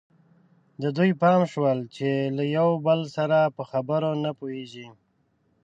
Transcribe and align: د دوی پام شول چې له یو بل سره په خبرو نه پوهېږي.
د 0.81 0.83
دوی 0.97 1.11
پام 1.21 1.41
شول 1.51 1.79
چې 1.95 2.09
له 2.37 2.43
یو 2.57 2.69
بل 2.85 2.99
سره 3.15 3.37
په 3.55 3.63
خبرو 3.71 4.11
نه 4.23 4.31
پوهېږي. 4.39 4.87